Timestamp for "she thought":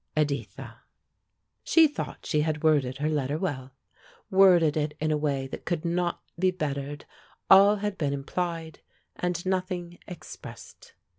1.63-2.25